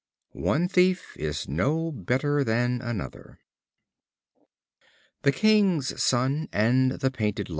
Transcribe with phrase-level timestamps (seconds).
[0.33, 3.37] One thief is no better than another.
[5.21, 7.49] The King's Son and the Painted Lion.